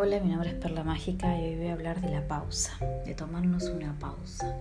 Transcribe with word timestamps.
Hola, 0.00 0.20
mi 0.20 0.30
nombre 0.30 0.50
es 0.50 0.54
Perla 0.54 0.84
Mágica 0.84 1.36
y 1.36 1.46
hoy 1.46 1.56
voy 1.56 1.66
a 1.66 1.72
hablar 1.72 2.00
de 2.00 2.08
la 2.08 2.28
pausa, 2.28 2.78
de 3.04 3.16
tomarnos 3.16 3.64
una 3.64 3.98
pausa, 3.98 4.56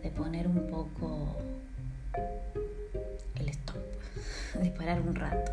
de 0.00 0.10
poner 0.10 0.46
un 0.46 0.68
poco 0.68 1.34
el 3.34 3.48
stop, 3.48 3.82
de 4.62 4.70
parar 4.70 5.00
un 5.00 5.16
rato. 5.16 5.50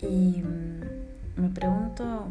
Y 0.00 0.44
mm, 0.44 1.40
me 1.40 1.48
pregunto, 1.48 2.28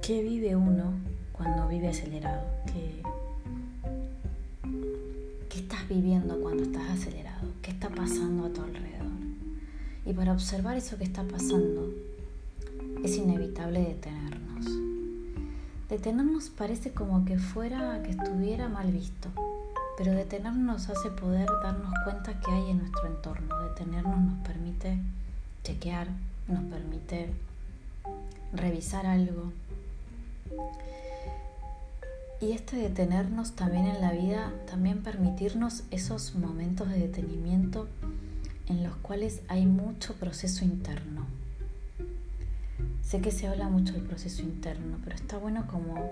¿qué 0.00 0.22
vive 0.22 0.56
uno 0.56 0.94
cuando 1.32 1.68
vive 1.68 1.88
acelerado? 1.88 2.46
¿Qué, 2.64 3.02
¿Qué 5.50 5.58
estás 5.58 5.86
viviendo 5.90 6.40
cuando 6.40 6.62
estás 6.62 6.88
acelerado? 6.88 7.48
¿Qué 7.60 7.70
está 7.70 7.90
pasando 7.90 8.46
a 8.46 8.48
tu 8.50 8.62
alrededor? 8.62 9.12
Y 10.06 10.14
para 10.14 10.32
observar 10.32 10.78
eso 10.78 10.96
que 10.96 11.04
está 11.04 11.22
pasando, 11.22 11.90
es 13.04 13.16
inevitable 13.16 13.96
detenernos. 15.88 16.50
Parece 16.50 16.92
como 16.92 17.24
que 17.24 17.38
fuera 17.38 18.02
que 18.02 18.10
estuviera 18.10 18.68
mal 18.68 18.90
visto, 18.90 19.28
pero 19.98 20.12
detenernos 20.12 20.88
hace 20.88 21.10
poder 21.10 21.48
darnos 21.62 21.92
cuenta 22.04 22.40
que 22.40 22.50
hay 22.50 22.70
en 22.70 22.78
nuestro 22.78 23.06
entorno. 23.06 23.58
Detenernos 23.68 24.20
nos 24.20 24.38
permite 24.46 24.98
chequear, 25.64 26.08
nos 26.48 26.64
permite 26.64 27.30
revisar 28.52 29.06
algo. 29.06 29.52
Y 32.40 32.52
este 32.52 32.76
detenernos 32.76 33.52
también 33.52 33.86
en 33.86 34.00
la 34.00 34.12
vida, 34.12 34.52
también 34.68 35.02
permitirnos 35.02 35.84
esos 35.90 36.34
momentos 36.34 36.88
de 36.88 36.98
detenimiento 36.98 37.86
en 38.68 38.82
los 38.82 38.96
cuales 38.96 39.42
hay 39.48 39.66
mucho 39.66 40.14
proceso 40.14 40.64
interno 40.64 41.41
Sé 43.12 43.20
que 43.20 43.30
se 43.30 43.46
habla 43.46 43.68
mucho 43.68 43.92
del 43.92 44.04
proceso 44.04 44.40
interno, 44.40 44.96
pero 45.04 45.14
está 45.14 45.36
bueno 45.36 45.66
como 45.66 46.10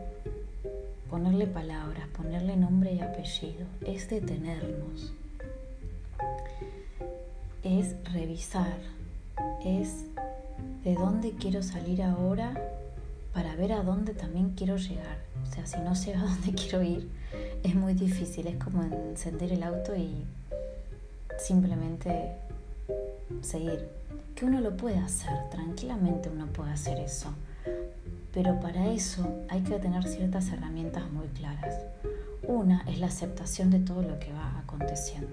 ponerle 1.08 1.46
palabras, 1.46 2.06
ponerle 2.08 2.58
nombre 2.58 2.92
y 2.92 3.00
apellido. 3.00 3.64
Es 3.86 4.10
detenernos. 4.10 5.14
Es 7.62 7.96
revisar. 8.12 8.76
Es 9.64 10.04
de 10.84 10.94
dónde 10.94 11.32
quiero 11.32 11.62
salir 11.62 12.02
ahora 12.02 12.52
para 13.32 13.56
ver 13.56 13.72
a 13.72 13.82
dónde 13.82 14.12
también 14.12 14.50
quiero 14.50 14.76
llegar. 14.76 15.20
O 15.42 15.54
sea, 15.54 15.64
si 15.64 15.78
no 15.78 15.94
sé 15.94 16.14
a 16.14 16.20
dónde 16.20 16.52
quiero 16.54 16.82
ir, 16.82 17.08
es 17.62 17.74
muy 17.74 17.94
difícil. 17.94 18.46
Es 18.46 18.62
como 18.62 18.82
encender 18.82 19.54
el 19.54 19.62
auto 19.62 19.96
y 19.96 20.26
simplemente 21.38 22.34
seguir 23.42 23.88
que 24.34 24.44
uno 24.44 24.60
lo 24.60 24.76
puede 24.76 24.98
hacer, 24.98 25.50
tranquilamente 25.50 26.30
uno 26.30 26.46
puede 26.46 26.70
hacer 26.70 26.98
eso. 26.98 27.28
Pero 28.32 28.60
para 28.60 28.90
eso 28.92 29.44
hay 29.48 29.62
que 29.62 29.78
tener 29.78 30.04
ciertas 30.04 30.48
herramientas 30.48 31.10
muy 31.10 31.26
claras. 31.28 31.74
Una 32.46 32.82
es 32.88 33.00
la 33.00 33.06
aceptación 33.06 33.70
de 33.70 33.80
todo 33.80 34.02
lo 34.02 34.18
que 34.18 34.32
va 34.32 34.58
aconteciendo. 34.60 35.28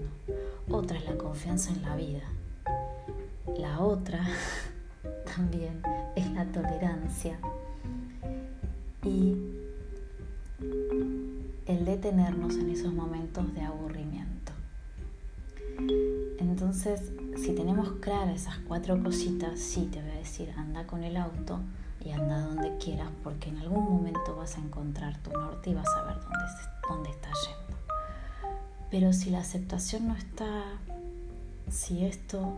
Otra 0.70 0.98
es 0.98 1.06
la 1.06 1.16
confianza 1.16 1.72
en 1.72 1.82
la 1.82 1.96
vida. 1.96 2.24
La 3.56 3.80
otra 3.80 4.20
también 5.36 5.80
es 6.16 6.30
la 6.32 6.44
tolerancia. 6.46 7.38
Y 9.04 9.36
el 11.66 11.84
detenernos 11.84 12.56
en 12.56 12.70
esos 12.70 12.92
momentos 12.92 13.54
de 13.54 13.62
aburrimiento. 13.62 14.52
Entonces, 16.38 17.12
si 17.42 17.52
tenemos 17.54 17.92
claras 18.00 18.42
esas 18.42 18.58
cuatro 18.66 19.02
cositas, 19.02 19.58
sí 19.58 19.88
te 19.92 20.02
voy 20.02 20.10
a 20.10 20.14
decir, 20.14 20.50
anda 20.56 20.86
con 20.86 21.04
el 21.04 21.16
auto 21.16 21.60
y 22.04 22.10
anda 22.10 22.40
donde 22.40 22.76
quieras, 22.78 23.08
porque 23.22 23.48
en 23.48 23.58
algún 23.58 23.84
momento 23.84 24.36
vas 24.36 24.56
a 24.56 24.60
encontrar 24.60 25.16
tu 25.18 25.30
norte 25.30 25.70
y 25.70 25.74
vas 25.74 25.88
a 25.96 26.02
ver 26.04 26.16
dónde, 26.20 26.44
dónde 26.88 27.10
estás 27.10 27.38
yendo. 27.46 27.78
Pero 28.90 29.12
si 29.12 29.30
la 29.30 29.40
aceptación 29.40 30.08
no 30.08 30.16
está, 30.16 30.64
si 31.70 32.04
esto 32.04 32.54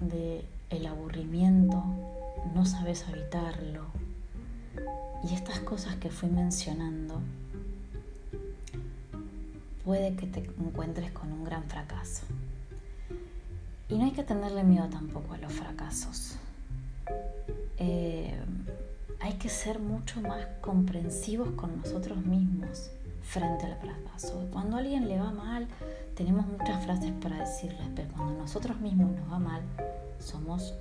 de 0.00 0.44
el 0.70 0.86
aburrimiento 0.86 1.82
no 2.54 2.64
sabes 2.64 3.06
habitarlo, 3.08 3.86
y 5.28 5.34
estas 5.34 5.60
cosas 5.60 5.96
que 5.96 6.10
fui 6.10 6.30
mencionando, 6.30 7.20
puede 9.84 10.14
que 10.14 10.26
te 10.26 10.40
encuentres 10.40 11.12
con 11.12 11.32
un 11.32 11.44
gran 11.44 11.64
fracaso. 11.64 12.22
Y 13.90 13.98
no 13.98 14.04
hay 14.04 14.12
que 14.12 14.22
tenerle 14.22 14.62
miedo 14.62 14.86
tampoco 14.88 15.34
a 15.34 15.38
los 15.38 15.52
fracasos. 15.52 16.36
Eh, 17.78 18.38
hay 19.20 19.32
que 19.34 19.48
ser 19.48 19.80
mucho 19.80 20.20
más 20.20 20.46
comprensivos 20.60 21.50
con 21.50 21.76
nosotros 21.78 22.24
mismos 22.24 22.90
frente 23.22 23.66
al 23.66 23.76
fracaso. 23.76 24.46
Cuando 24.52 24.76
a 24.76 24.80
alguien 24.80 25.08
le 25.08 25.18
va 25.18 25.32
mal, 25.32 25.66
tenemos 26.14 26.46
muchas 26.46 26.84
frases 26.84 27.12
para 27.20 27.38
decirles, 27.38 27.88
pero 27.96 28.08
cuando 28.12 28.34
a 28.34 28.42
nosotros 28.42 28.80
mismos 28.80 29.10
nos 29.12 29.32
va 29.32 29.38
mal, 29.38 29.62
somos 30.18 30.74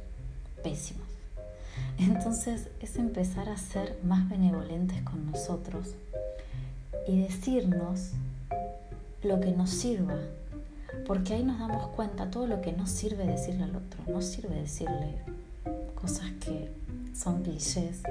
pésimos. 0.63 1.07
Entonces 1.97 2.69
es 2.79 2.95
empezar 2.97 3.49
a 3.49 3.57
ser 3.57 3.97
más 4.03 4.29
benevolentes 4.29 5.01
con 5.03 5.31
nosotros 5.31 5.95
y 7.07 7.21
decirnos 7.21 8.11
lo 9.23 9.39
que 9.39 9.51
nos 9.51 9.69
sirva 9.69 10.15
porque 11.05 11.33
ahí 11.33 11.43
nos 11.43 11.59
damos 11.59 11.87
cuenta 11.87 12.29
todo 12.29 12.47
lo 12.47 12.61
que 12.61 12.71
no 12.71 12.87
sirve 12.87 13.25
decirle 13.25 13.63
al 13.63 13.75
otro, 13.75 14.01
no 14.07 14.21
sirve 14.21 14.55
decirle 14.55 15.15
cosas 15.95 16.31
que 16.39 16.71
son 17.13 17.43
clichés 17.43 18.01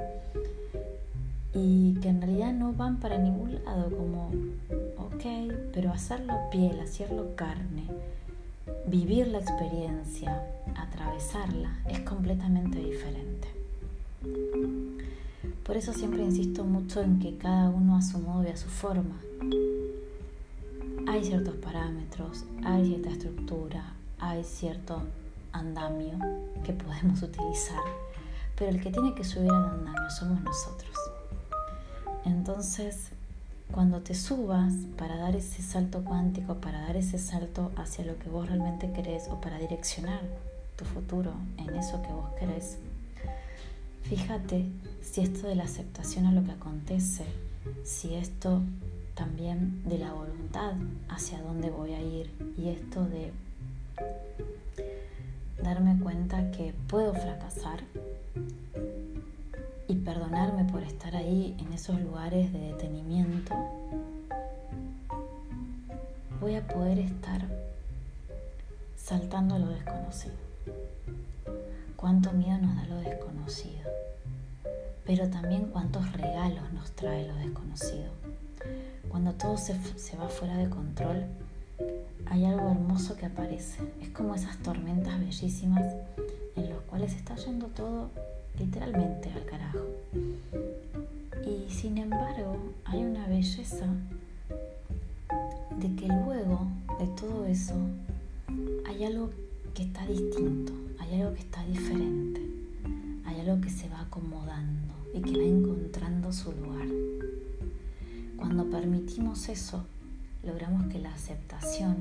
y 1.55 1.95
que 2.01 2.09
en 2.09 2.21
realidad 2.21 2.53
no 2.53 2.73
van 2.73 3.01
para 3.01 3.19
ningún 3.19 3.65
lado, 3.65 3.91
como, 3.91 4.31
ok, 4.99 5.53
pero 5.73 5.91
hacerlo 5.93 6.35
piel, 6.51 6.79
hacerlo 6.81 7.35
carne, 7.35 7.85
vivir 8.87 9.29
la 9.29 9.39
experiencia, 9.39 10.43
atravesarla, 10.77 11.79
es 11.89 12.01
completamente 12.01 12.79
diferente. 12.79 13.49
Por 15.65 15.77
eso 15.77 15.93
siempre 15.93 16.23
insisto 16.23 16.65
mucho 16.65 17.03
en 17.03 17.19
que 17.19 17.37
cada 17.37 17.71
uno 17.71 17.97
a 17.97 18.03
su 18.03 18.19
modo 18.19 18.45
y 18.45 18.49
a 18.49 18.57
su 18.57 18.69
forma 18.69 19.17
hay 21.09 21.25
ciertos 21.25 21.55
parámetros, 21.57 22.45
hay 22.65 22.87
cierta 22.87 23.09
estructura, 23.09 23.95
hay 24.19 24.45
cierto 24.45 25.03
andamio 25.53 26.19
que 26.63 26.75
podemos 26.75 27.23
utilizar, 27.23 27.83
pero 28.57 28.71
el 28.71 28.81
que 28.83 28.91
tiene 28.91 29.15
que 29.15 29.25
subir 29.25 29.51
al 29.51 29.71
andamio 29.71 30.11
somos 30.11 30.43
nosotros. 30.43 30.95
Entonces, 32.27 33.09
cuando 33.73 34.01
te 34.01 34.15
subas 34.15 34.75
para 34.99 35.17
dar 35.17 35.35
ese 35.35 35.63
salto 35.63 36.05
cuántico, 36.05 36.57
para 36.57 36.83
dar 36.83 36.97
ese 36.97 37.19
salto 37.19 37.73
hacia 37.77 38.05
lo 38.05 38.19
que 38.19 38.29
vos 38.29 38.47
realmente 38.47 38.93
querés 38.93 39.29
o 39.29 39.41
para 39.41 39.59
direccionar 39.59 40.21
tu 40.77 40.85
futuro 40.85 41.33
en 41.57 41.75
eso 41.75 42.03
que 42.03 42.13
vos 42.13 42.31
querés, 42.39 42.77
fíjate 44.03 44.67
si 45.01 45.23
esto 45.23 45.49
de 45.49 45.55
la 45.55 45.65
aceptación 45.65 46.27
a 46.27 46.33
lo 46.33 46.45
que 46.45 46.53
acontece, 46.53 47.25
si 47.83 48.15
esto 48.15 48.61
también 49.19 49.83
de 49.85 49.99
la 49.99 50.13
voluntad 50.13 50.75
hacia 51.09 51.43
dónde 51.43 51.71
voy 51.71 51.93
a 51.93 52.01
ir 52.01 52.31
y 52.57 52.69
esto 52.69 53.05
de 53.05 53.33
darme 55.61 55.99
cuenta 55.99 56.53
que 56.53 56.73
puedo 56.87 57.13
fracasar 57.15 57.81
y 59.89 59.97
perdonarme 59.97 60.71
por 60.71 60.85
estar 60.85 61.17
ahí 61.17 61.57
en 61.59 61.73
esos 61.73 62.01
lugares 62.01 62.53
de 62.53 62.61
detenimiento, 62.61 63.57
voy 66.41 66.55
a 66.55 66.65
poder 66.69 67.01
estar 67.01 67.45
saltando 68.97 69.59
lo 69.59 69.67
desconocido. 69.71 70.37
Cuánto 71.97 72.31
miedo 72.31 72.59
nos 72.59 72.77
da 72.77 72.87
lo 72.87 73.01
desconocido, 73.01 73.91
pero 75.05 75.29
también 75.29 75.71
cuántos 75.73 76.13
regalos 76.13 76.73
nos 76.73 76.93
trae 76.93 77.27
lo 77.27 77.35
desconocido 77.35 78.13
cuando 79.09 79.33
todo 79.33 79.57
se, 79.57 79.75
va 80.17 80.29
fuera 80.29 80.57
de 80.57 80.69
control, 80.69 81.25
hay 82.27 82.45
algo 82.45 82.71
hermoso 82.71 83.17
que 83.17 83.27
aparece. 83.27 83.81
Es 84.01 84.11
como 84.11 84.35
esas 84.35 84.59
tormentas 84.59 85.19
bellísimas 85.19 85.85
en 86.57 86.71
las 86.71 86.81
cuales 86.81 87.15
está 87.15 87.37
yendo 87.37 87.67
todo 87.69 88.11
literalmente 88.59 89.31
al 89.31 89.45
carajo. 89.45 89.87
Y 91.47 91.71
sin 91.71 91.99
embargo, 91.99 92.57
hay 92.85 93.05
una 93.05 93.27
belleza 93.29 93.87
de 95.79 95.95
que 95.95 96.09
luego 96.09 96.67
de 96.99 97.07
todo 97.21 97.47
eso 97.47 97.75
hay 98.87 99.05
algo 99.05 99.31
que 99.75 99.85
está 99.85 100.05
distinto, 100.07 100.73
hay 100.99 101.21
algo 101.21 101.35
que 101.35 101.41
está 101.41 101.65
diferente, 101.65 102.43
hay 103.25 103.41
algo 103.41 103.61
que 103.61 103.71
se 103.71 103.89
va 103.89 104.01
acomodando 104.01 104.95
y 105.15 105.21
que 105.21 105.39
va 105.39 105.45
encontrando 105.45 106.33
su 106.33 106.53
permitimos 108.79 109.49
eso, 109.49 109.85
logramos 110.45 110.87
que 110.87 111.01
la 111.01 111.13
aceptación 111.13 111.97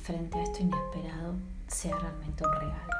frente 0.00 0.38
a 0.38 0.44
esto 0.44 0.62
inesperado 0.62 1.34
sea 1.66 1.98
realmente 1.98 2.44
un 2.46 2.52
regalo. 2.52 2.94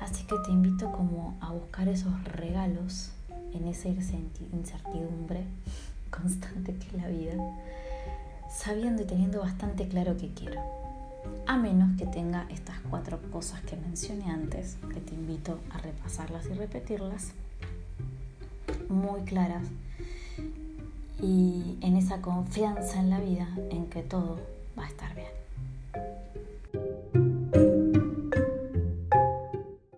Así 0.00 0.22
que 0.24 0.36
te 0.44 0.52
invito 0.52 0.92
como 0.92 1.36
a 1.40 1.50
buscar 1.50 1.88
esos 1.88 2.12
regalos 2.26 3.10
en 3.52 3.66
esa 3.66 3.88
incertidumbre 3.88 5.46
constante 6.10 6.76
que 6.76 6.86
es 6.86 6.92
la 6.92 7.08
vida, 7.08 7.34
sabiendo 8.48 9.02
y 9.02 9.06
teniendo 9.06 9.40
bastante 9.40 9.88
claro 9.88 10.16
qué 10.16 10.32
quiero. 10.32 10.60
A 11.48 11.56
menos 11.56 11.98
que 11.98 12.06
tenga 12.06 12.46
estas 12.50 12.78
cuatro 12.88 13.18
cosas 13.32 13.60
que 13.62 13.74
mencioné 13.74 14.30
antes, 14.30 14.76
que 14.92 15.00
te 15.00 15.14
invito 15.14 15.58
a 15.70 15.78
repasarlas 15.78 16.46
y 16.46 16.54
repetirlas, 16.54 17.32
muy 18.88 19.22
claras, 19.22 19.66
y 21.24 21.53
en 21.80 21.96
esa 21.96 22.20
confianza 22.20 22.98
en 23.00 23.10
la 23.10 23.20
vida 23.20 23.48
en 23.70 23.86
que 23.86 24.02
todo 24.02 24.40
va 24.78 24.84
a 24.84 24.88
estar 24.88 25.14
bien. 25.14 25.43